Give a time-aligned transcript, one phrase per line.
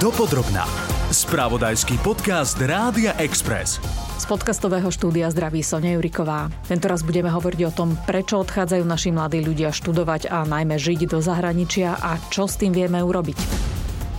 [0.00, 0.64] Dopodrobná.
[1.12, 3.76] Spravodajský podcast Rádia Express.
[4.16, 6.48] Z podcastového štúdia zdraví Sonia Juriková.
[6.64, 11.04] Tento raz budeme hovoriť o tom, prečo odchádzajú naši mladí ľudia študovať a najmä žiť
[11.04, 13.36] do zahraničia a čo s tým vieme urobiť.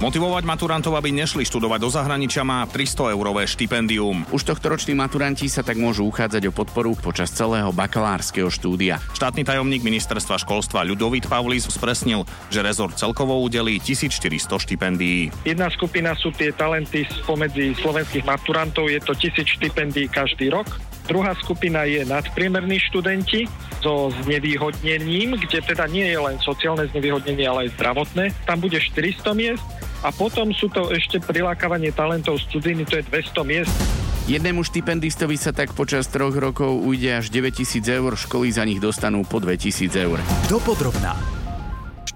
[0.01, 4.25] Motivovať maturantov, aby nešli študovať do zahraničia, má 300 eurové štipendium.
[4.33, 8.97] Už tohtoroční maturanti sa tak môžu uchádzať o podporu počas celého bakalárskeho štúdia.
[9.13, 15.29] Štátny tajomník ministerstva školstva Ľudovít Pavlis spresnil, že rezort celkovo udelí 1400 štipendií.
[15.45, 20.90] Jedna skupina sú tie talenty spomedzi slovenských maturantov, je to 1000 štipendií každý rok.
[21.09, 23.49] Druhá skupina je nadpriemerní študenti
[23.81, 28.25] so znevýhodnením, kde teda nie je len sociálne znevýhodnenie, ale aj zdravotné.
[28.45, 29.65] Tam bude 400 miest
[30.05, 33.73] a potom sú to ešte prilákavanie talentov z cudziny, to je 200 miest.
[34.29, 39.25] Jednému štipendistovi sa tak počas troch rokov ujde až 9000 eur, školy za nich dostanú
[39.25, 40.21] po 2000 eur.
[40.45, 41.40] Dopodrobná.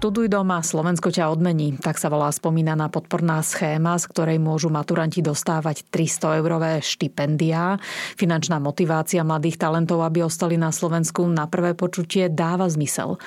[0.06, 1.82] Študuj doma, Slovensko ťa odmení.
[1.82, 7.82] Tak sa volá spomínaná podporná schéma, z ktorej môžu maturanti dostávať 300 eurové štipendia.
[8.14, 13.18] Finančná motivácia mladých talentov, aby ostali na Slovensku na prvé počutie, dáva zmysel.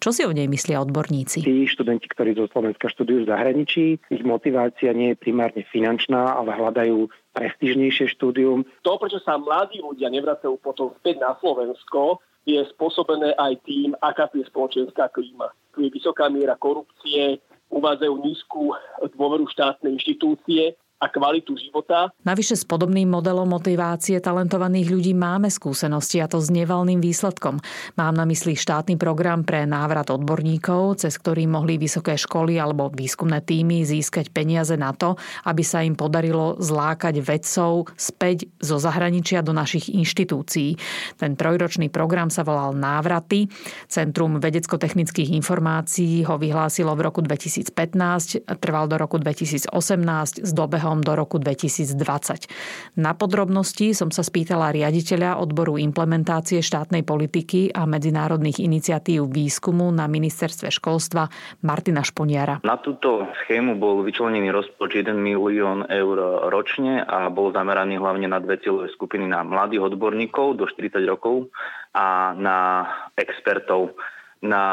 [0.00, 1.44] Čo si o nej myslia odborníci?
[1.44, 6.56] Tí študenti, ktorí zo Slovenska študujú v zahraničí, ich motivácia nie je primárne finančná, ale
[6.56, 8.64] hľadajú prestížnejšie štúdium.
[8.88, 14.26] To, prečo sa mladí ľudia nevracajú potom späť na Slovensko, je spôsobené aj tým, aká
[14.26, 15.54] tu je spoločenská klíma.
[15.74, 17.38] Tu je vysoká miera korupcie,
[17.72, 18.74] uvádzajú nízku
[19.16, 22.14] dôveru štátnej inštitúcie a kvalitu života.
[22.22, 27.58] Navyše s podobným modelom motivácie talentovaných ľudí máme skúsenosti a to s nevalným výsledkom.
[27.98, 33.42] Mám na mysli štátny program pre návrat odborníkov, cez ktorý mohli vysoké školy alebo výskumné
[33.42, 39.50] týmy získať peniaze na to, aby sa im podarilo zlákať vedcov späť zo zahraničia do
[39.50, 40.78] našich inštitúcií.
[41.18, 43.50] Ten trojročný program sa volal Návraty.
[43.90, 51.00] Centrum vedecko-technických informácií ho vyhlásilo v roku 2015, trval do roku 2018 s dobehom rozsahom
[51.00, 53.00] do roku 2020.
[53.00, 60.04] Na podrobnosti som sa spýtala riaditeľa odboru implementácie štátnej politiky a medzinárodných iniciatív výskumu na
[60.04, 61.32] ministerstve školstva
[61.64, 62.60] Martina Šponiara.
[62.60, 68.36] Na túto schému bol vyčlenený rozpočet 1 milión eur ročne a bol zameraný hlavne na
[68.42, 71.48] dve cieľové skupiny na mladých odborníkov do 40 rokov
[71.96, 72.84] a na
[73.16, 73.96] expertov
[74.42, 74.64] na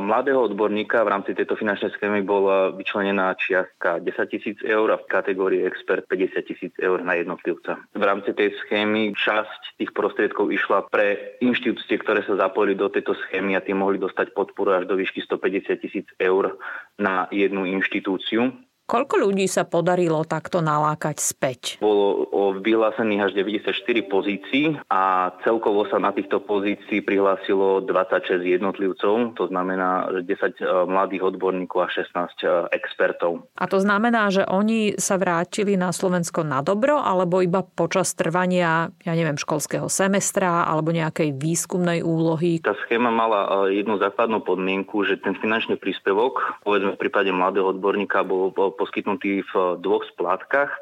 [0.00, 5.08] mladého odborníka v rámci tejto finančnej schémy bola vyčlenená čiastka 10 tisíc eur a v
[5.12, 7.76] kategórii expert 50 tisíc eur na jednotlivca.
[7.92, 13.12] V rámci tej schémy časť tých prostriedkov išla pre inštitúcie, ktoré sa zapojili do tejto
[13.28, 16.56] schémy a tie mohli dostať podporu až do výšky 150 tisíc eur
[16.96, 18.56] na jednu inštitúciu.
[18.90, 21.78] Koľko ľudí sa podarilo takto nalákať späť?
[21.78, 22.26] Bolo
[22.58, 23.70] vyhlásených až 94
[24.10, 31.22] pozícií a celkovo sa na týchto pozícií prihlásilo 26 jednotlivcov, to znamená 10 e, mladých
[31.22, 32.10] odborníkov a 16
[32.42, 33.46] e, expertov.
[33.54, 38.90] A to znamená, že oni sa vrátili na Slovensko na dobro alebo iba počas trvania,
[39.06, 42.58] ja neviem, školského semestra alebo nejakej výskumnej úlohy?
[42.66, 47.70] Tá schéma mala e, jednu základnú podmienku, že ten finančný príspevok, povedzme v prípade mladého
[47.70, 49.52] odborníka, bol poskytnutý v
[49.84, 50.72] dvoch splátkach.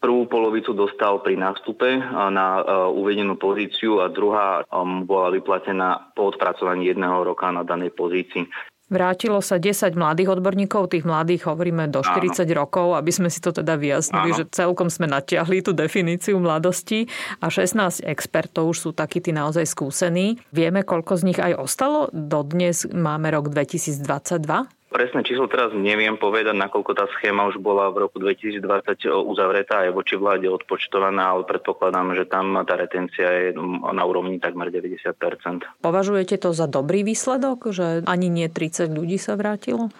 [0.00, 2.62] Prvú polovicu dostal pri nástupe na e,
[2.92, 8.44] uvedenú pozíciu a druhá um, bola vyplatená po odpracovaní jedného roka na danej pozícii.
[8.92, 12.52] Vrátilo sa 10 mladých odborníkov, tých mladých hovoríme do 40 Áno.
[12.52, 14.38] rokov, aby sme si to teda vyjasnili, Áno.
[14.38, 17.08] že celkom sme natiahli tú definíciu mladosti
[17.40, 20.36] a 16 expertov už sú takí tí naozaj skúsení.
[20.52, 22.12] Vieme, koľko z nich aj ostalo?
[22.12, 24.83] Dodnes máme rok 2022?
[24.94, 29.90] Presné číslo teraz neviem povedať, nakoľko tá schéma už bola v roku 2020 uzavretá aj
[29.90, 33.58] voči vláde odpočtovaná, ale predpokladám, že tam tá retencia je
[33.90, 39.34] na úrovni takmer 90% Považujete to za dobrý výsledok, že ani nie 30 ľudí sa
[39.34, 39.90] vrátilo?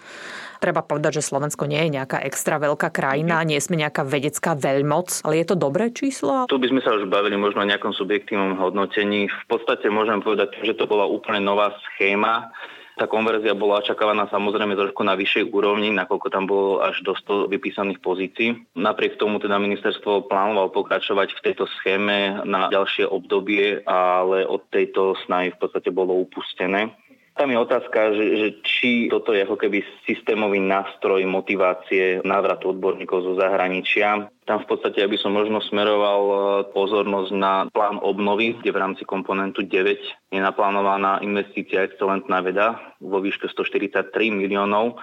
[0.63, 5.27] Treba povedať, že Slovensko nie je nejaká extra veľká krajina, nie sme nejaká vedecká veľmoc,
[5.27, 6.47] ale je to dobré číslo?
[6.47, 9.27] Tu by sme sa už bavili možno o nejakom subjektívnom hodnotení.
[9.27, 12.55] V podstate môžem povedať, že to bola úplne nová schéma,
[12.95, 17.51] tá konverzia bola očakávaná samozrejme trošku na vyššej úrovni, nakoľko tam bolo až do 100
[17.51, 18.55] vypísaných pozícií.
[18.79, 25.19] Napriek tomu teda ministerstvo plánovalo pokračovať v tejto schéme na ďalšie obdobie, ale od tejto
[25.27, 26.95] snahy v podstate bolo upustené.
[27.35, 33.27] Tam je otázka, že, že či toto je ako keby systémový nástroj motivácie návratu odborníkov
[33.27, 34.31] zo zahraničia.
[34.47, 36.35] Tam v podstate, aby som možno smeroval e,
[36.71, 43.19] pozornosť na plán obnovy, kde v rámci komponentu 9 je naplánovaná investícia excelentná veda vo
[43.19, 44.95] výške 143 miliónov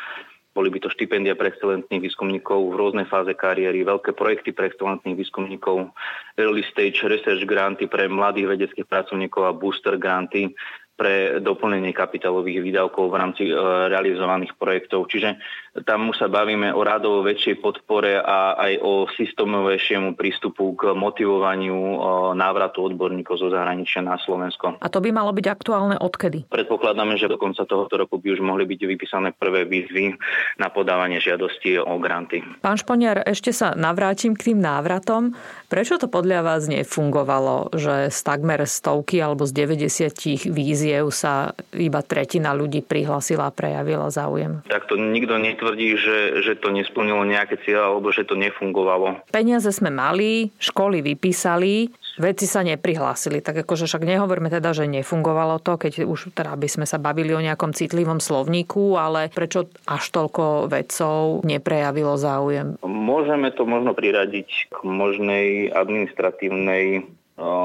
[0.53, 5.17] boli by to štipendia pre excelentných výskumníkov v rôznej fáze kariéry, veľké projekty pre excelentných
[5.17, 5.89] výskumníkov,
[6.37, 10.53] early stage research granty pre mladých vedeckých pracovníkov a booster granty
[10.93, 13.55] pre doplnenie kapitálových výdavkov v rámci e,
[13.89, 15.09] realizovaných projektov.
[15.09, 15.41] Čiže
[15.89, 21.75] tam už sa bavíme o rádovo väčšej podpore a aj o systémovejšiemu prístupu k motivovaniu
[21.75, 21.97] e,
[22.37, 24.77] návratu odborníkov zo zahraničia na Slovensko.
[24.85, 26.53] A to by malo byť aktuálne odkedy?
[26.53, 30.13] Predpokladáme, že do konca tohoto roku by už mohli byť vypísané prvé výzvy
[30.61, 32.45] na podávanie žiadosti o granty.
[32.61, 35.33] Pán Šponiar, ešte sa navrátim k tým návratom.
[35.73, 40.53] Prečo to podľa vás nefungovalo, že z takmer stovky alebo z 90
[40.83, 44.67] víziev sa iba tretina ľudí prihlasila a prejavila záujem?
[44.67, 49.23] Tak to nikto netvrdí, že, že to nesplnilo nejaké cieľe alebo že to nefungovalo.
[49.31, 51.87] Peniaze sme mali, školy vypísali,
[52.19, 53.39] veci sa neprihlásili.
[53.39, 57.31] Tak akože však nehovorme teda, že nefungovalo to, keď už teda by sme sa bavili
[57.31, 62.75] o nejakom citlivom slovníku, ale prečo až toľko vedcov neprejavilo záujem?
[62.83, 67.07] Môžeme to možno priradiť k možnej administratívnej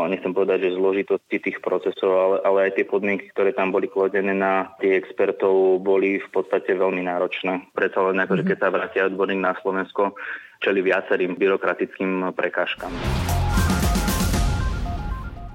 [0.10, 4.34] nechcem povedať, že zložitosti tých procesov, ale, ale aj tie podmienky, ktoré tam boli kladené
[4.34, 7.70] na tých expertov, boli v podstate veľmi náročné.
[7.78, 8.50] Preto len ako, mm-hmm.
[8.50, 10.18] keď sa vrátia odborník na Slovensko,
[10.62, 12.90] čeli viacerým byrokratickým prekážkam.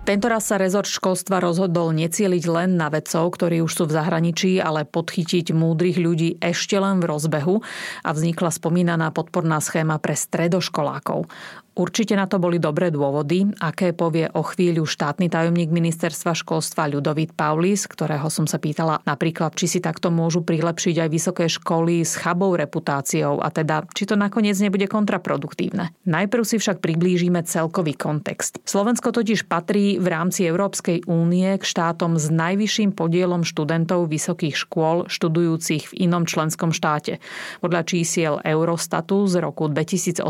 [0.03, 4.83] Tentoraz sa rezort školstva rozhodol necieliť len na vedcov, ktorí už sú v zahraničí, ale
[4.83, 7.63] podchytiť múdrych ľudí ešte len v rozbehu
[8.03, 11.31] a vznikla spomínaná podporná schéma pre stredoškolákov.
[11.73, 17.33] Určite na to boli dobré dôvody, aké povie o chvíľu štátny tajomník ministerstva školstva Ľudovít
[17.33, 22.21] Paulis, ktorého som sa pýtala napríklad, či si takto môžu prilepšiť aj vysoké školy s
[22.21, 25.97] chabou reputáciou a teda, či to nakoniec nebude kontraproduktívne.
[26.05, 28.61] Najprv si však priblížime celkový kontext.
[28.69, 35.09] Slovensko totiž patrí v rámci Európskej únie k štátom s najvyšším podielom študentov vysokých škôl
[35.09, 37.17] študujúcich v inom členskom štáte.
[37.65, 40.21] Podľa čísiel Eurostatu z roku 2018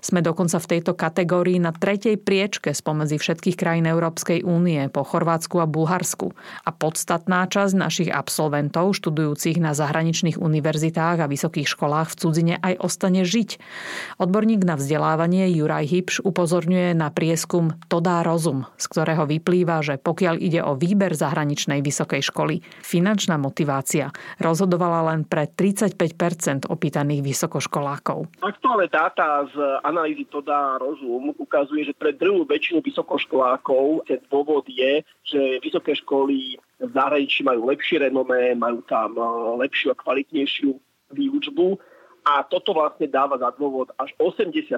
[0.00, 5.02] sme do dokonca v tejto kategórii na tretej priečke spomedzi všetkých krajín Európskej únie po
[5.02, 6.30] Chorvátsku a Bulharsku.
[6.62, 12.78] A podstatná časť našich absolventov študujúcich na zahraničných univerzitách a vysokých školách v cudzine aj
[12.78, 13.58] ostane žiť.
[14.22, 19.98] Odborník na vzdelávanie Juraj Hybš upozorňuje na prieskum To dá rozum, z ktorého vyplýva, že
[19.98, 28.30] pokiaľ ide o výber zahraničnej vysokej školy, finančná motivácia rozhodovala len pre 35% opýtaných vysokoškolákov.
[28.44, 34.20] Aktuálne dáta z analýzy analýzy to dá rozum, ukazuje, že pre druhú väčšinu vysokoškolákov ten
[34.28, 39.98] dôvod je, že vysoké školy v zahraničí majú lepšie renomé, majú tam eh, lepšiu a
[40.00, 40.76] kvalitnejšiu
[41.10, 41.80] výučbu
[42.20, 44.76] a toto vlastne dáva za dôvod až 85%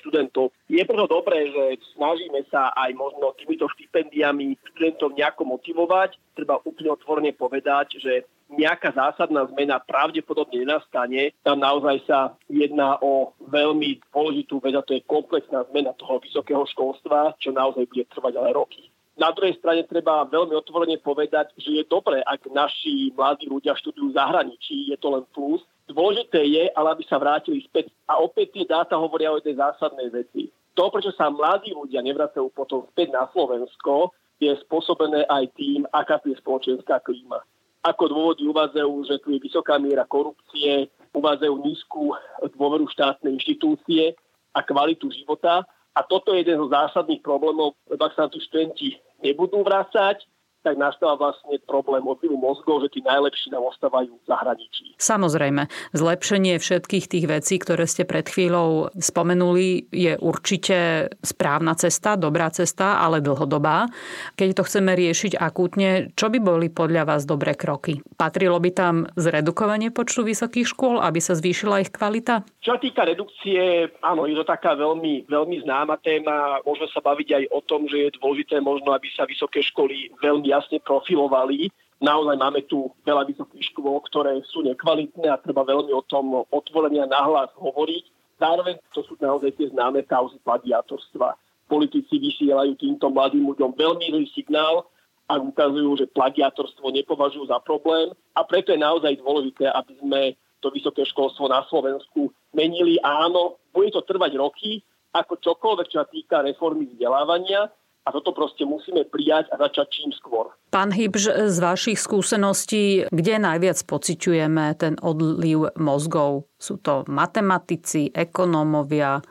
[0.00, 0.48] študentov.
[0.64, 6.16] Je preto dobré, že snažíme sa aj možno týmito štipendiami študentov nejako motivovať.
[6.32, 11.32] Treba úplne otvorene povedať, že nejaká zásadná zmena pravdepodobne nenastane.
[11.42, 16.64] Tam naozaj sa jedná o veľmi dôležitú vec a to je komplexná zmena toho vysokého
[16.70, 18.92] školstva, čo naozaj bude trvať ale roky.
[19.12, 24.08] Na druhej strane treba veľmi otvorene povedať, že je dobré, ak naši mladí ľudia študujú
[24.08, 25.60] v zahraničí, je to len plus.
[25.84, 27.92] Dôležité je, ale aby sa vrátili späť.
[28.08, 30.48] A opäť tie dáta hovoria o jednej zásadnej veci.
[30.72, 36.16] To, prečo sa mladí ľudia nevracajú potom späť na Slovensko, je spôsobené aj tým, aká
[36.18, 37.44] tu je spoločenská klíma.
[37.82, 42.14] Ako dôvody uvádzajú, že tu je vysoká miera korupcie, uvádzajú nízku
[42.54, 44.14] dôveru štátnej inštitúcie
[44.54, 45.66] a kvalitu života.
[45.92, 50.24] A toto je jeden zo zásadných problémov, ak sa tu študenti nebudú vrácať,
[50.62, 54.94] tak nastáva vlastne problém odlivu mozgov, že tí najlepší nám ostávajú v zahraničí.
[55.02, 62.48] Samozrejme, zlepšenie všetkých tých vecí, ktoré ste pred chvíľou spomenuli, je určite správna cesta, dobrá
[62.54, 63.90] cesta, ale dlhodobá.
[64.38, 67.98] Keď to chceme riešiť akútne, čo by boli podľa vás dobré kroky?
[68.14, 72.46] Patrilo by tam zredukovanie počtu vysokých škôl, aby sa zvýšila ich kvalita?
[72.62, 76.62] Čo týka redukcie, áno, je to taká veľmi, veľmi známa téma.
[76.62, 80.51] Môžeme sa baviť aj o tom, že je dôležité možno, aby sa vysoké školy veľmi
[80.52, 81.72] jasne profilovali.
[82.02, 87.06] Naozaj máme tu veľa vysokých škôl, ktoré sú nekvalitné a treba veľmi o tom otvorenia
[87.06, 88.04] nahlas hovoriť.
[88.42, 91.38] Zároveň to sú naozaj tie známe kauzy plagiátorstva.
[91.70, 94.90] Politici vysielajú týmto mladým ľuďom veľmi zlý signál
[95.30, 100.22] a ukazujú, že plagiátorstvo nepovažujú za problém a preto je naozaj dôležité, aby sme
[100.58, 102.98] to vysoké školstvo na Slovensku menili.
[103.02, 104.82] Áno, bude to trvať roky,
[105.14, 107.68] ako čokoľvek, čo sa týka reformy vzdelávania,
[108.02, 110.50] a toto proste musíme prijať a začať čím skôr.
[110.74, 116.50] Pán Hybž, z vašich skúseností, kde najviac pociťujeme ten odliv mozgov?
[116.58, 119.22] Sú to matematici, ekonómovia,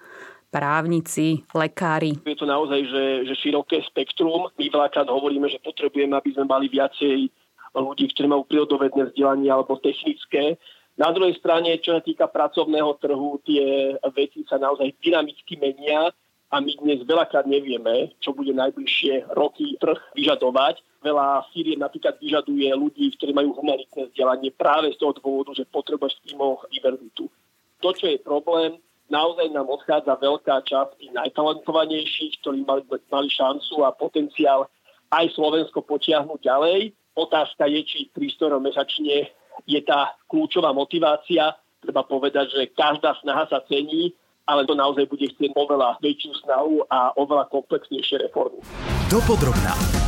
[0.52, 2.20] právnici, lekári?
[2.24, 4.52] Je to naozaj že, že široké spektrum.
[4.56, 7.32] My veľakrát hovoríme, že potrebujeme, aby sme mali viacej
[7.76, 10.60] ľudí, ktorí majú prírodovedné vzdelanie alebo technické.
[11.00, 16.12] Na druhej strane, čo sa týka pracovného trhu, tie veci sa naozaj dynamicky menia
[16.52, 20.84] a my dnes veľakrát nevieme, čo bude najbližšie roky trh vyžadovať.
[21.00, 26.20] Veľa firiem napríklad vyžaduje ľudí, ktorí majú humanitné vzdelanie práve z toho dôvodu, že potrebuješ
[26.28, 27.32] mimo univerzitu.
[27.82, 28.78] To, čo je problém,
[29.08, 34.68] naozaj nám odchádza veľká časť tých najtalentovanejších, ktorí mali, mali šancu a potenciál
[35.08, 36.92] aj Slovensko potiahnuť ďalej.
[37.16, 39.32] Otázka je, či 300 mesačne
[39.68, 41.56] je tá kľúčová motivácia.
[41.80, 44.14] Treba povedať, že každá snaha sa cení,
[44.50, 48.60] ale to naozaj bude chcieť oveľa väčšiu snahu a oveľa komplexnejšie reformy.
[49.12, 50.01] Dopodrobná.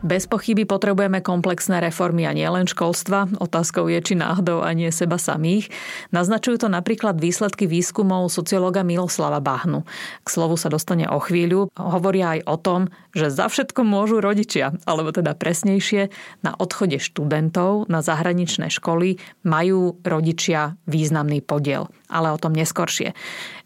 [0.00, 3.28] Bez pochyby potrebujeme komplexné reformy a nielen školstva.
[3.36, 5.68] Otázkou je, či náhodou a nie seba samých.
[6.08, 9.84] Naznačujú to napríklad výsledky výskumov sociológa Miloslava Bahnu.
[10.24, 11.68] K slovu sa dostane o chvíľu.
[11.76, 12.80] Hovoria aj o tom,
[13.12, 16.08] že za všetko môžu rodičia, alebo teda presnejšie,
[16.40, 21.92] na odchode študentov na zahraničné školy majú rodičia významný podiel.
[22.08, 23.12] Ale o tom neskoršie.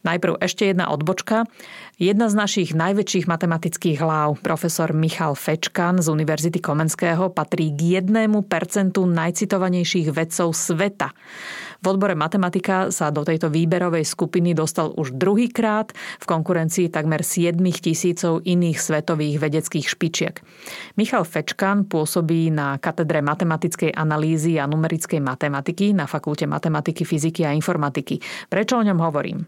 [0.05, 1.49] Najprv ešte jedna odbočka.
[1.97, 8.45] Jedna z našich najväčších matematických hlav, profesor Michal Fečkan z Univerzity Komenského, patrí k jednému
[8.45, 11.15] percentu najcitovanejších vedcov sveta.
[11.85, 17.61] V odbore matematika sa do tejto výberovej skupiny dostal už druhýkrát v konkurencii takmer 7
[17.77, 20.35] tisícov iných svetových vedeckých špičiek.
[20.97, 27.53] Michal Fečkan pôsobí na katedre matematickej analýzy a numerickej matematiky na Fakulte matematiky, fyziky a
[27.53, 28.21] informatiky.
[28.49, 29.45] Prečo o ňom hovorím?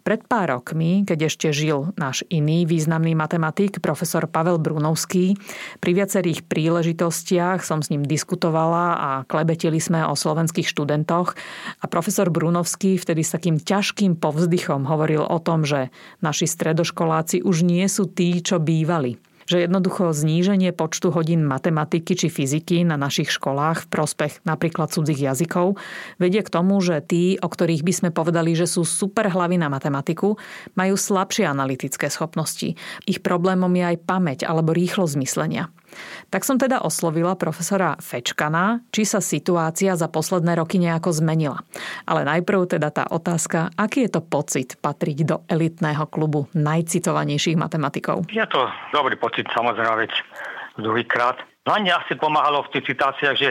[0.00, 5.36] Pred pár rokmi, keď ešte žil náš iný významný matematik, profesor Pavel Brunovský,
[5.78, 11.36] pri viacerých príležitostiach som s ním diskutovala a klebetili sme o slovenských študentoch
[11.80, 15.92] a profesor Brunovský vtedy s takým ťažkým povzdychom hovoril o tom, že
[16.24, 22.28] naši stredoškoláci už nie sú tí, čo bývali že jednoducho zníženie počtu hodín matematiky či
[22.28, 25.78] fyziky na našich školách v prospech napríklad cudzích jazykov
[26.16, 29.72] vedie k tomu, že tí, o ktorých by sme povedali, že sú super hlavy na
[29.72, 30.36] matematiku,
[30.74, 32.76] majú slabšie analytické schopnosti.
[33.06, 35.70] Ich problémom je aj pamäť alebo rýchlosť myslenia.
[36.30, 41.58] Tak som teda oslovila profesora Fečkana, či sa situácia za posledné roky nejako zmenila.
[42.06, 48.30] Ale najprv teda tá otázka, aký je to pocit patriť do elitného klubu najcitovanejších matematikov?
[48.30, 48.62] Je to
[48.94, 50.12] dobrý pocit, samozrejme, veď
[50.78, 53.50] druhýkrát Hlavne asi pomáhalo v tých citáciách, že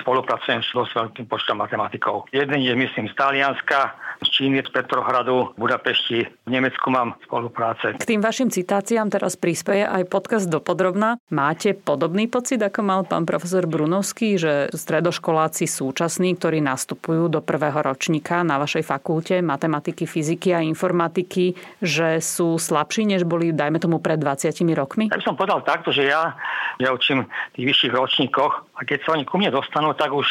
[0.00, 2.24] spolupracujem s dosť veľkým počtom matematikov.
[2.32, 7.96] Jeden je, myslím, z Talianska, z Číny, z Petrohradu, v Budapešti, v Nemecku mám spolupráce.
[7.96, 11.16] K tým vašim citáciám teraz prispieje aj podcast do podrobna.
[11.32, 17.80] Máte podobný pocit, ako mal pán profesor Brunovský, že stredoškoláci súčasní, ktorí nastupujú do prvého
[17.80, 23.98] ročníka na vašej fakulte matematiky, fyziky a informatiky, že sú slabší, než boli, dajme tomu,
[23.98, 25.08] pred 20 rokmi?
[25.08, 26.36] Ja by som povedal takto, že ja,
[26.76, 27.24] ja učím
[27.56, 30.28] tých vyšších ročníkoch a keď sa oni ku mne dostanú, tak už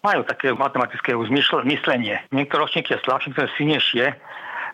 [0.00, 1.12] majú také matematické
[1.68, 2.24] myslenie.
[2.32, 4.06] Niektoré ročníky je slabšie, niektoré silnejšie,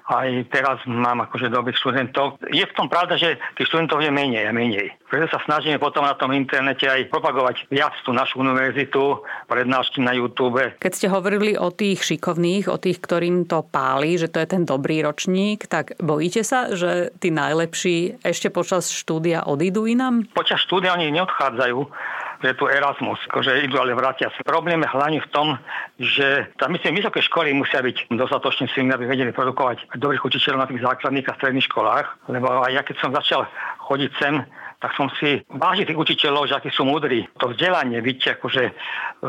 [0.07, 2.39] aj teraz mám akože dobrých študentov.
[2.55, 4.95] Je v tom pravda, že tých študentov je menej a menej.
[5.11, 10.15] Preto sa snažíme potom na tom internete aj propagovať viac tú našu univerzitu, prednášky na
[10.15, 10.79] YouTube.
[10.79, 14.63] Keď ste hovorili o tých šikovných, o tých, ktorým to páli, že to je ten
[14.63, 20.23] dobrý ročník, tak bojíte sa, že tí najlepší ešte počas štúdia odídu inám?
[20.31, 21.79] Počas štúdia oni neodchádzajú
[22.43, 24.45] je tu Erasmus, akože idú ale vrátia sa.
[24.45, 25.49] Problém je hlavne v tom,
[25.97, 30.69] že tam myslím, vysoké školy musia byť dostatočne silné, aby vedeli produkovať dobrých učiteľov na
[30.69, 33.49] tých základných a stredných školách, lebo aj ja keď som začal
[33.89, 34.45] chodiť sem,
[34.77, 37.25] tak som si vážil tých učiteľov, že akí sú múdri.
[37.41, 38.63] To vzdelanie, byť akože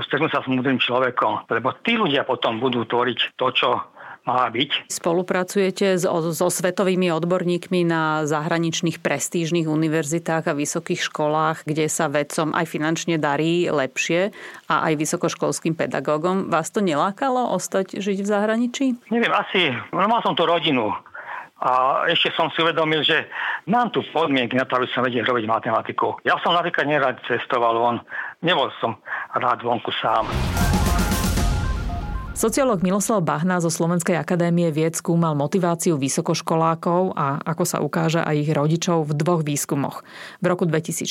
[0.03, 3.69] stretnúť sa s múdrym človekom, lebo tí ľudia potom budú tvoriť to, čo
[4.27, 4.91] má byť.
[4.91, 12.51] Spolupracujete so, so svetovými odborníkmi na zahraničných prestížnych univerzitách a vysokých školách, kde sa vedcom
[12.51, 14.35] aj finančne darí lepšie
[14.67, 16.51] a aj vysokoškolským pedagógom.
[16.51, 18.85] Vás to nelákalo ostať žiť v zahraničí?
[19.07, 20.91] Neviem, asi, no mal som tu rodinu.
[21.57, 23.25] A ešte som si uvedomil, že
[23.65, 26.21] mám tu podmienky na to, aby som vedel robiť matematiku.
[26.21, 27.97] Ja som napríklad nerad cestoval von,
[28.45, 29.01] nebol som
[29.33, 30.29] rád vonku sám.
[32.37, 38.35] Sociológ Miloslav Bahna zo Slovenskej akadémie vied skúmal motiváciu vysokoškolákov a ako sa ukáže aj
[38.45, 40.05] ich rodičov v dvoch výskumoch.
[40.37, 41.09] V roku 2014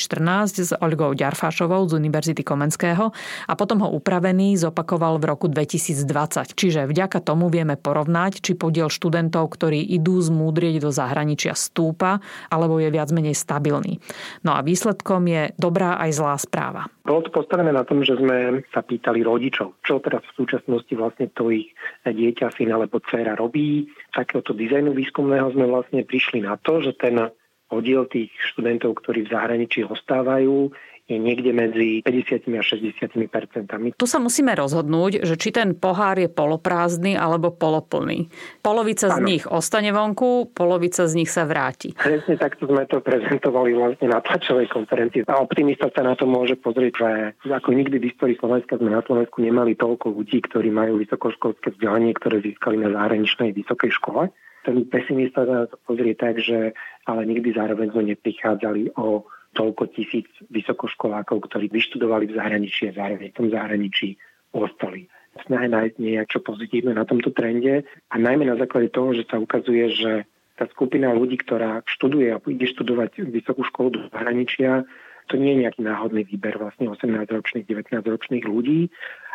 [0.62, 3.10] s Olgou Ďarfášovou z Univerzity Komenského
[3.42, 6.54] a potom ho upravený zopakoval v roku 2020.
[6.54, 12.22] Čiže vďaka tomu vieme porovnať, či podiel študentov, ktorí idú zmúdrieť do zahraničia stúpa,
[12.54, 13.98] alebo je viac menej stabilný.
[14.46, 16.86] No a výsledkom je dobrá aj zlá správa.
[17.06, 21.15] Bolo to postavené na tom, že sme sa pýtali rodičov, čo teraz v súčasnosti vlastne
[21.32, 21.72] to ich
[22.04, 23.88] dieťa, syn alebo dcera robí.
[24.12, 27.32] Takéhoto dizajnu výskumného sme vlastne prišli na to, že ten
[27.66, 30.70] podiel tých študentov, ktorí v zahraničí ostávajú,
[31.06, 33.94] je niekde medzi 50 a 60 percentami.
[33.94, 38.26] Tu sa musíme rozhodnúť, že či ten pohár je poloprázdny alebo poloplný.
[38.58, 39.26] Polovica z ano.
[39.30, 41.94] nich ostane vonku, polovica z nich sa vráti.
[41.94, 45.30] Presne takto sme to prezentovali vlastne na tlačovej konferencii.
[45.30, 47.10] A optimista sa na to môže pozrieť, že
[47.54, 52.18] ako nikdy v histórii Slovenska sme na Slovensku nemali toľko ľudí, ktorí majú vysokoškolské vzdelanie,
[52.18, 54.34] ktoré získali na zahraničnej vysokej škole.
[54.66, 56.74] Ten pesimista sa na to pozrie tak, že
[57.06, 59.22] ale nikdy zároveň sme neprichádzali o
[59.56, 64.20] toľko tisíc vysokoškolákov, ktorí vyštudovali v zahraničí a zároveň v tom zahraničí
[64.52, 65.08] ostali.
[65.48, 69.92] Snahe nájsť niečo pozitívne na tomto trende a najmä na základe toho, že sa ukazuje,
[69.92, 70.12] že
[70.56, 74.88] tá skupina ľudí, ktorá študuje a ide študovať vysokú školu do zahraničia,
[75.28, 78.88] to nie je nejaký náhodný výber vlastne 18-ročných, 19-ročných ľudí,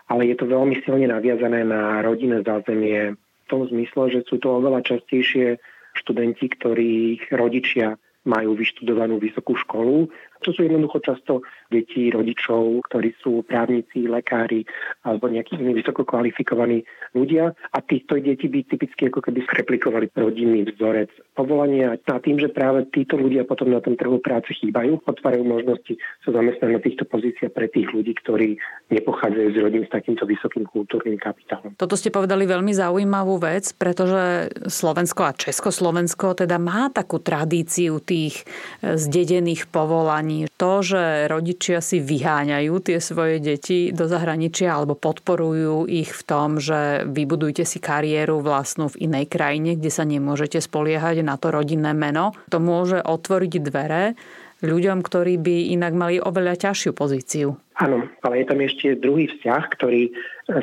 [0.09, 4.57] ale je to veľmi silne naviazané na rodinné zázemie v tom zmysle, že sú to
[4.57, 5.61] oveľa častejšie
[5.93, 10.09] študenti, ktorých rodičia majú vyštudovanú vysokú školu.
[10.41, 14.65] To sú jednoducho často deti rodičov, ktorí sú právnici, lekári
[15.05, 16.81] alebo nejakí iní vysoko kvalifikovaní
[17.13, 22.49] ľudia a týchto deti by typicky ako keby replikovali rodinný vzorec povolania a tým, že
[22.49, 25.93] práve títo ľudia potom na tom trhu práce chýbajú, otvárajú možnosti
[26.25, 28.57] sa zamestnať na týchto pozíciách pre tých ľudí, ktorí
[28.91, 31.77] nepochádzajú z rodín s takýmto vysokým kultúrnym kapitálom.
[31.77, 38.43] Toto ste povedali veľmi zaujímavú vec, pretože Slovensko a Československo teda má takú tradíciu tých
[38.81, 40.47] zdedených povolaní vzdelávaní.
[40.57, 46.61] To, že rodičia si vyháňajú tie svoje deti do zahraničia alebo podporujú ich v tom,
[46.61, 51.91] že vybudujte si kariéru vlastnú v inej krajine, kde sa nemôžete spoliehať na to rodinné
[51.97, 54.13] meno, to môže otvoriť dvere
[54.61, 57.57] ľuďom, ktorí by inak mali oveľa ťažšiu pozíciu.
[57.81, 60.13] Áno, ale je tam ešte druhý vzťah, ktorý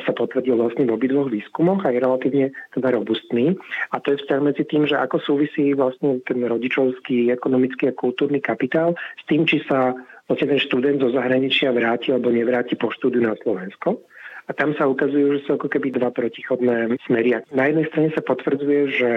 [0.05, 3.57] sa potvrdil vlastne v obidvoch výskumoch a je relatívne teda robustný.
[3.89, 8.37] A to je vzťah medzi tým, že ako súvisí vlastne ten rodičovský, ekonomický a kultúrny
[8.37, 9.97] kapitál s tým, či sa
[10.29, 14.05] vlastne ten študent zo zahraničia vráti alebo nevráti po štúdiu na Slovensko.
[14.49, 17.37] A tam sa ukazujú, že sú ako keby dva protichodné smery.
[17.53, 19.09] Na jednej strane sa potvrdzuje, že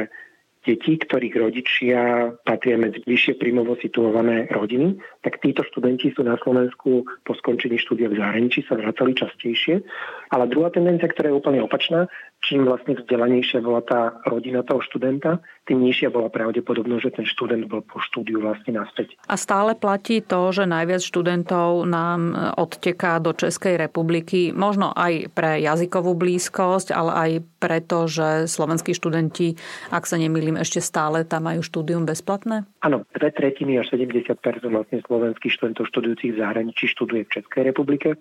[0.62, 4.94] detí, ktorých rodičia patria medzi vyššie príjmovo situované rodiny,
[5.26, 9.82] tak títo študenti sú na Slovensku po skončení štúdia v zahraničí sa vracali častejšie.
[10.30, 12.06] Ale druhá tendencia, ktorá je úplne opačná,
[12.42, 17.70] čím vlastne vzdelanejšia bola tá rodina toho študenta, tým nižšia bola pravdepodobnosť, že ten študent
[17.70, 19.14] bol po štúdiu vlastne naspäť.
[19.30, 25.62] A stále platí to, že najviac študentov nám odteká do Českej republiky, možno aj pre
[25.62, 27.30] jazykovú blízkosť, ale aj
[27.62, 29.54] preto, že slovenskí študenti,
[29.94, 32.66] ak sa nemýlim, ešte stále tam majú štúdium bezplatné?
[32.82, 34.34] Áno, dve tretiny až 70%
[34.66, 38.18] vlastne slovenských študentov študujúcich v zahraničí študuje v Českej republike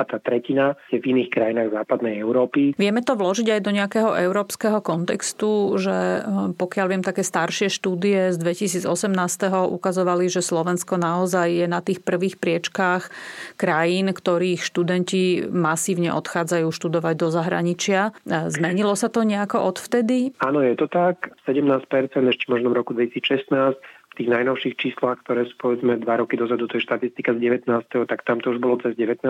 [0.00, 2.72] a tá tretina je v iných krajinách západnej Európy.
[2.80, 6.24] Vieme to vložiť aj do nejakého európskeho kontextu, že eh,
[6.56, 8.88] pokiaľ viem, také staršie štúdie z 2018.
[9.68, 13.12] ukazovali, že Slovensko naozaj je na tých prvých priečkách
[13.60, 18.16] krajín, ktorých študenti masívne odchádzajú študovať do zahraničia.
[18.24, 20.32] Eh, zmenilo sa to nejako odvtedy?
[20.40, 21.36] Áno, je to tak.
[21.44, 21.84] 17%
[22.32, 26.76] ešte možno v roku 2016 tých najnovších číslach, ktoré sú povedzme dva roky dozadu, to
[26.76, 28.04] je štatistika z 19.
[28.04, 29.24] tak tam to už bolo cez 19%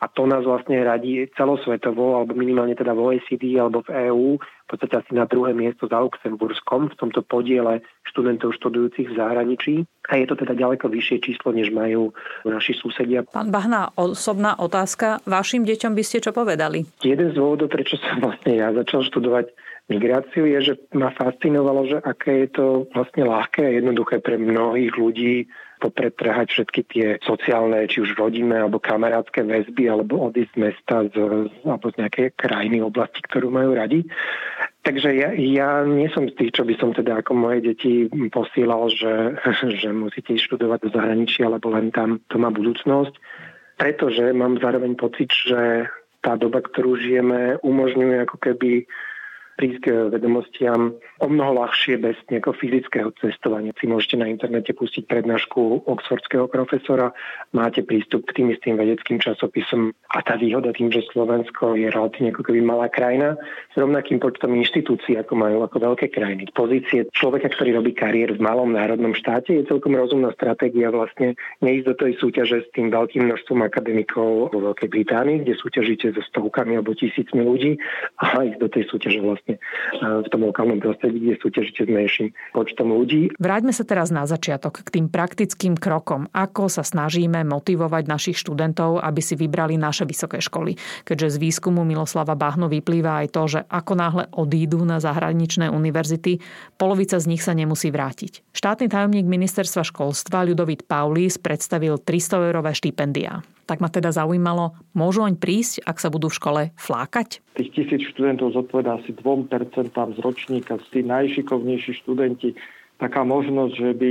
[0.00, 4.66] a to nás vlastne radí celosvetovo, alebo minimálne teda v OECD alebo v EÚ, v
[4.72, 9.74] podstate asi na druhé miesto za Luxemburskom v tomto podiele študentov študujúcich v zahraničí.
[10.08, 12.14] A je to teda ďaleko vyššie číslo, než majú
[12.46, 13.26] naši susedia.
[13.26, 15.20] Pán Bahna, osobná otázka.
[15.26, 16.86] Vašim deťom by ste čo povedali?
[17.02, 19.50] Jeden z dôvodov, prečo som vlastne ja začal študovať
[19.90, 24.94] migráciu je, že ma fascinovalo, že aké je to vlastne ľahké a jednoduché pre mnohých
[24.94, 25.50] ľudí
[25.80, 31.16] popretrhať všetky tie sociálne, či už rodinné alebo kamarátske väzby, alebo odísť z mesta z,
[31.64, 34.04] alebo z nejakej krajiny, oblasti, ktorú majú radi.
[34.84, 38.92] Takže ja, ja nie som z tých, čo by som teda ako moje deti posílal,
[38.92, 39.40] že,
[39.80, 43.16] že musíte študovať do zahraničia, lebo len tam to má budúcnosť.
[43.80, 45.88] Pretože mám zároveň pocit, že
[46.20, 48.84] tá doba, ktorú žijeme, umožňuje ako keby
[49.60, 53.76] prísť k vedomostiam o mnoho ľahšie bez nejakého fyzického cestovania.
[53.76, 57.12] Si môžete na internete pustiť prednášku oxfordského profesora,
[57.52, 62.32] máte prístup k tým istým vedeckým časopisom a tá výhoda tým, že Slovensko je relatívne
[62.32, 63.36] ako keby malá krajina
[63.68, 66.48] s rovnakým počtom inštitúcií, ako majú ako veľké krajiny.
[66.56, 71.84] Pozície človeka, ktorý robí kariér v malom národnom štáte, je celkom rozumná stratégia vlastne neísť
[71.84, 76.80] do tej súťaže s tým veľkým množstvom akademikov vo Veľkej Británii, kde súťažíte so stovkami
[76.80, 77.76] alebo tisícmi ľudí,
[78.22, 82.28] a ísť do tej súťaže vlastne vlastne v tom lokálnom prostredí, kde súťažíte s menším
[82.54, 83.34] počtom ľudí.
[83.40, 86.30] Vráťme sa teraz na začiatok k tým praktickým krokom.
[86.30, 90.76] Ako sa snažíme motivovať našich študentov, aby si vybrali naše vysoké školy.
[91.04, 96.38] Keďže z výskumu Miloslava Bahno vyplýva aj to, že ako náhle odídu na zahraničné univerzity,
[96.76, 98.54] polovica z nich sa nemusí vrátiť.
[98.54, 103.42] Štátny tajomník ministerstva školstva Ľudovit Paulis predstavil 300-eurové štipendia.
[103.70, 107.38] Tak ma teda zaujímalo, môžu oň prísť, ak sa budú v škole flákať?
[107.54, 109.46] Tých tisíc študentov zodpovedá asi 2%
[109.94, 112.58] z ročníka, z tí najšikovnejší študenti.
[112.98, 114.10] Taká možnosť, že by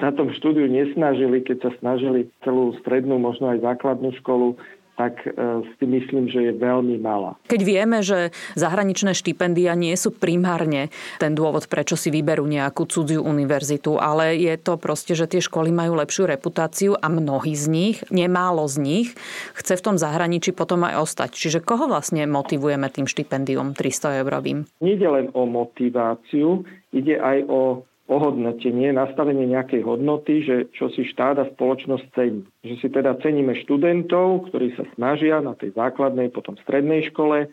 [0.00, 4.56] na tom štúdiu nesnažili, keď sa snažili celú strednú, možno aj základnú školu,
[4.96, 5.30] tak e,
[5.76, 7.36] si myslím, že je veľmi malá.
[7.46, 10.88] Keď vieme, že zahraničné štipendia nie sú primárne
[11.20, 15.68] ten dôvod, prečo si vyberú nejakú cudziu univerzitu, ale je to proste, že tie školy
[15.68, 19.08] majú lepšiu reputáciu a mnohí z nich, nemálo z nich,
[19.52, 21.30] chce v tom zahraničí potom aj ostať.
[21.36, 24.64] Čiže koho vlastne motivujeme tým štipendium 300 eurovým?
[24.80, 31.42] Nie len o motiváciu, ide aj o ohodnotenie, nastavenie nejakej hodnoty, že čo si štát
[31.42, 32.46] a spoločnosť cení.
[32.62, 37.50] Že si teda ceníme študentov, ktorí sa snažia na tej základnej, potom strednej škole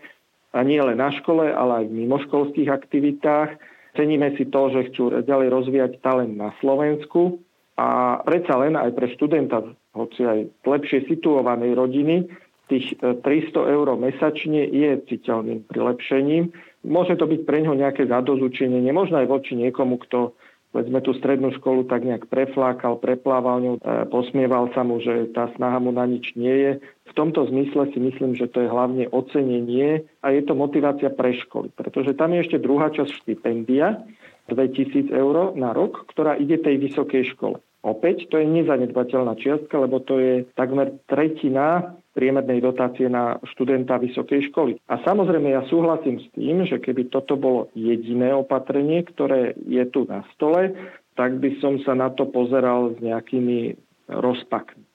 [0.53, 3.57] a nie len na škole, ale aj v mimoškolských aktivitách.
[3.97, 7.41] Ceníme si to, že chcú ďalej rozvíjať talent na Slovensku
[7.73, 9.65] a predsa len aj pre študenta,
[9.97, 12.29] hoci aj lepšie situovanej rodiny,
[12.69, 16.53] tých 300 e, eur mesačne je citeľným prilepšením.
[16.85, 20.35] Môže to byť pre ňo nejaké zadozučenie, možno aj voči niekomu, kto
[20.73, 25.53] povedzme tú strednú školu tak nejak preflákal, preplával ňu, e, posmieval sa mu, že tá
[25.53, 26.71] snaha mu na nič nie je.
[27.07, 31.37] V tomto zmysle si myslím, že to je hlavne ocenenie a je to motivácia pre
[31.45, 34.01] školy, pretože tam je ešte druhá časť štipendia,
[34.49, 37.63] 2000 eur na rok, ktorá ide tej vysokej škole.
[37.83, 44.53] Opäť to je nezanedbateľná čiastka, lebo to je takmer tretina priemernej dotácie na študenta vysokej
[44.53, 44.77] školy.
[44.87, 50.05] A samozrejme ja súhlasím s tým, že keby toto bolo jediné opatrenie, ktoré je tu
[50.05, 50.71] na stole,
[51.17, 53.77] tak by som sa na to pozeral s nejakými
[54.09, 54.85] rozpakmi.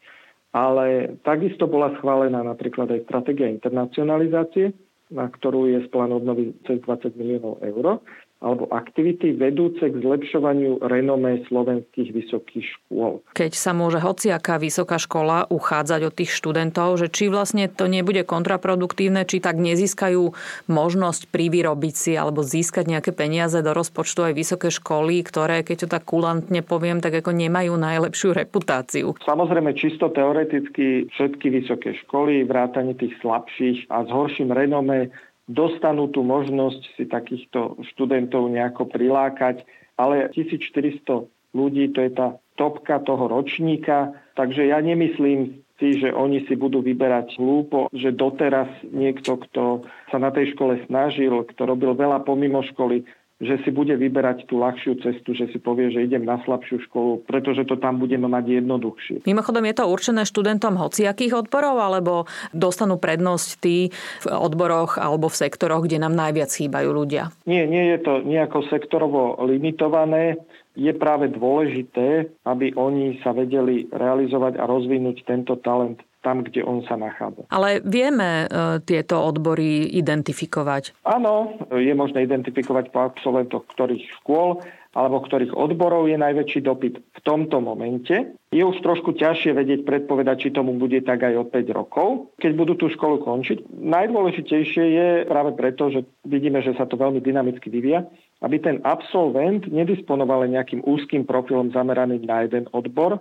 [0.55, 4.73] Ale takisto bola schválená napríklad aj stratégia internacionalizácie,
[5.13, 8.01] na ktorú je plán obnovy cez 20 miliónov eur
[8.39, 13.19] alebo aktivity vedúce k zlepšovaniu renomé slovenských vysokých škôl.
[13.35, 18.23] Keď sa môže hociaká vysoká škola uchádzať od tých študentov, že či vlastne to nebude
[18.23, 20.31] kontraproduktívne, či tak nezískajú
[20.71, 25.89] možnosť privyrobiť si alebo získať nejaké peniaze do rozpočtu aj vysoké školy, ktoré, keď to
[25.91, 29.19] tak kulantne poviem, tak ako nemajú najlepšiu reputáciu.
[29.27, 35.11] Samozrejme, čisto teoreticky všetky vysoké školy, vrátane tých slabších a s horším renomé
[35.49, 39.65] dostanú tú možnosť si takýchto študentov nejako prilákať,
[39.97, 46.43] ale 1400 ľudí, to je tá topka toho ročníka, takže ja nemyslím si, že oni
[46.51, 51.95] si budú vyberať hlúpo, že doteraz niekto, kto sa na tej škole snažil, kto robil
[51.95, 53.07] veľa pomimo školy,
[53.39, 57.23] že si bude vyberať tú ľahšiu cestu, že si povie, že idem na slabšiu školu,
[57.23, 59.17] pretože to tam budeme mať jednoduchšie.
[59.31, 65.39] Mimochodom, je to určené študentom hociakých odborov, alebo dostanú prednosť tí v odboroch alebo v
[65.39, 67.31] sektoroch, kde nám najviac chýbajú ľudia?
[67.47, 70.43] Nie, nie je to nejako sektorovo limitované.
[70.79, 76.83] Je práve dôležité, aby oni sa vedeli realizovať a rozvinúť tento talent tam, kde on
[76.85, 77.47] sa nachádza.
[77.49, 78.47] Ale vieme e,
[78.83, 81.07] tieto odbory identifikovať?
[81.07, 84.61] Áno, je možné identifikovať po absolventoch ktorých škôl
[84.97, 88.35] alebo ktorých odborov je najväčší dopyt v tomto momente.
[88.51, 92.09] Je už trošku ťažšie vedieť predpovedať, či tomu bude tak aj o 5 rokov,
[92.41, 93.69] keď budú tú školu končiť.
[93.69, 98.09] Najdôležitejšie je práve preto, že vidíme, že sa to veľmi dynamicky vyvíja,
[98.41, 103.21] aby ten absolvent nedisponoval nejakým úzkým profilom zameraným na jeden odbor,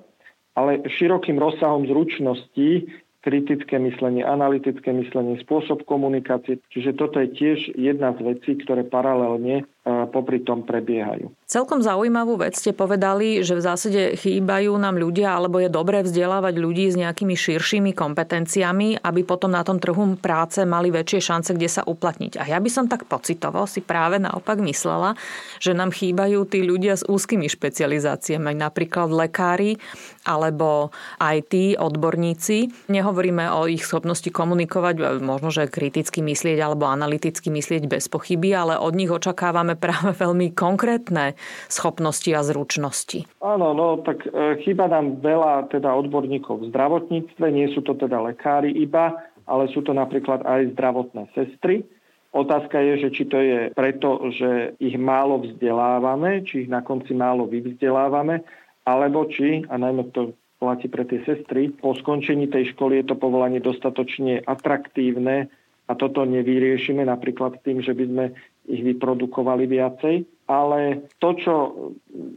[0.58, 2.90] ale širokým rozsahom zručností,
[3.22, 6.58] kritické myslenie, analytické myslenie, spôsob komunikácie.
[6.74, 11.32] Čiže toto je tiež jedna z vecí, ktoré paralelne popri tom prebiehajú.
[11.48, 16.60] Celkom zaujímavú vec ste povedali, že v zásade chýbajú nám ľudia, alebo je dobré vzdelávať
[16.60, 21.72] ľudí s nejakými širšími kompetenciami, aby potom na tom trhu práce mali väčšie šance, kde
[21.72, 22.36] sa uplatniť.
[22.36, 25.16] A ja by som tak pocitovo si práve naopak myslela,
[25.64, 29.80] že nám chýbajú tí ľudia s úzkými špecializáciami, napríklad lekári
[30.28, 30.92] alebo
[31.24, 32.92] IT odborníci.
[32.92, 38.76] Nehovoríme o ich schopnosti komunikovať, možno, že kriticky myslieť alebo analyticky myslieť bez pochyby, ale
[38.76, 41.38] od nich očakávame práve veľmi konkrétne
[41.72, 43.24] schopnosti a zručnosti.
[43.40, 48.20] Áno, no tak e, chýba nám veľa teda odborníkov v zdravotníctve, nie sú to teda
[48.20, 49.16] lekári iba,
[49.48, 51.88] ale sú to napríklad aj zdravotné sestry.
[52.36, 57.16] Otázka je, že či to je preto, že ich málo vzdelávame, či ich na konci
[57.16, 58.44] málo vyvzdelávame,
[58.84, 63.16] alebo či, a najmä to platí pre tie sestry, po skončení tej školy je to
[63.16, 65.48] povolanie dostatočne atraktívne
[65.88, 68.26] a toto nevyriešime napríklad tým, že by sme
[68.68, 70.16] ich vyprodukovali viacej.
[70.48, 71.54] Ale to, čo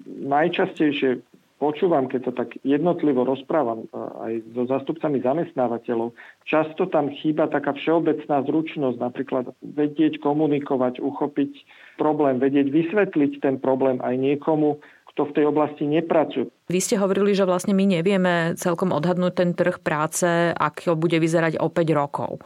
[0.07, 1.23] najčastejšie
[1.61, 3.85] počúvam, keď to tak jednotlivo rozprávam
[4.25, 6.17] aj so zastupcami zamestnávateľov,
[6.49, 11.53] často tam chýba taká všeobecná zručnosť, napríklad vedieť komunikovať, uchopiť
[12.01, 14.81] problém, vedieť vysvetliť ten problém aj niekomu,
[15.13, 16.49] kto v tej oblasti nepracuje.
[16.73, 21.61] Vy ste hovorili, že vlastne my nevieme celkom odhadnúť ten trh práce, ako bude vyzerať
[21.61, 22.41] o 5 rokov.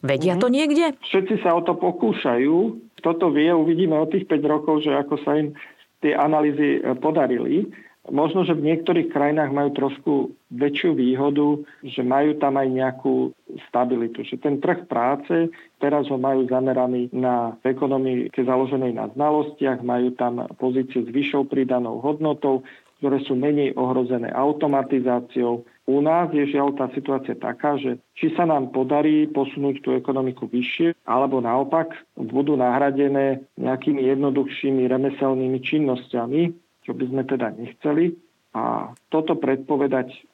[0.00, 0.54] Vedia to mhm.
[0.56, 0.84] niekde?
[1.04, 2.83] Všetci sa o to pokúšajú.
[3.04, 5.52] Kto to vie, uvidíme o tých 5 rokov, že ako sa im
[6.00, 7.68] tie analýzy e, podarili.
[8.08, 10.12] Možno, že v niektorých krajinách majú trošku
[10.48, 13.36] väčšiu výhodu, že majú tam aj nejakú
[13.68, 14.24] stabilitu.
[14.24, 15.52] Že ten trh práce,
[15.84, 22.00] teraz ho majú zameraný na ekonomike založenej na znalostiach, majú tam pozície s vyššou pridanou
[22.00, 22.64] hodnotou,
[23.04, 25.68] ktoré sú menej ohrozené automatizáciou.
[25.84, 30.48] U nás je žiaľ tá situácia taká, že či sa nám podarí posunúť tú ekonomiku
[30.48, 36.42] vyššie, alebo naopak budú nahradené nejakými jednoduchšími remeselnými činnosťami,
[36.88, 38.16] čo by sme teda nechceli.
[38.56, 40.24] A toto predpovedať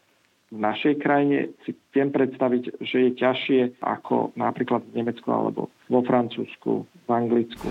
[0.50, 6.00] v našej krajine si viem predstaviť, že je ťažšie ako napríklad v Nemecku alebo vo
[6.02, 7.66] Francúzsku, v Anglicku.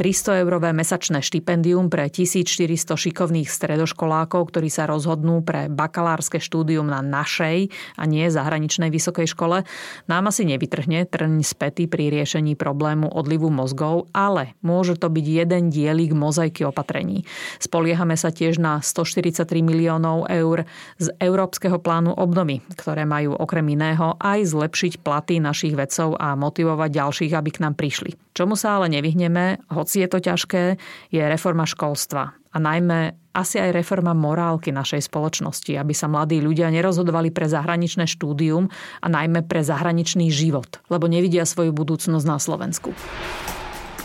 [0.00, 7.68] 300-eurové mesačné štipendium pre 1400 šikovných stredoškolákov, ktorí sa rozhodnú pre bakalárske štúdium na našej
[8.00, 9.68] a nie zahraničnej vysokej škole,
[10.08, 15.68] nám asi nevytrhne trň späty pri riešení problému odlivu mozgov, ale môže to byť jeden
[15.68, 17.28] dielik mozaiky opatrení.
[17.60, 20.64] Spoliehame sa tiež na 143 miliónov eur
[20.96, 26.88] z Európskeho plánu obnovy, ktoré majú okrem iného aj zlepšiť platy našich vedcov a motivovať
[26.88, 28.16] ďalších, aby k nám prišli.
[28.32, 30.78] Čomu sa ale nevyhneme, hoci je to ťažké,
[31.10, 32.30] je reforma školstva.
[32.54, 38.06] A najmä asi aj reforma morálky našej spoločnosti, aby sa mladí ľudia nerozhodovali pre zahraničné
[38.06, 38.70] štúdium
[39.02, 42.94] a najmä pre zahraničný život, lebo nevidia svoju budúcnosť na Slovensku.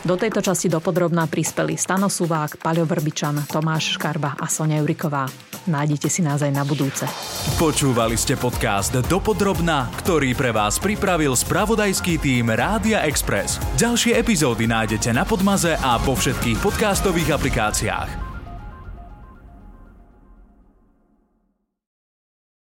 [0.05, 5.25] Do tejto časti dopodrobná prispeli Stano Suvák, Paľo Vrbičan, Tomáš Škarba a Sonia Juriková.
[5.65, 7.09] Nájdete si nás aj na budúce.
[7.57, 13.57] Počúvali ste podcast Dopodrobná, ktorý pre vás pripravil spravodajský tým Rádia Express.
[13.81, 18.24] Ďalšie epizódy nájdete na Podmaze a po všetkých podcastových aplikáciách.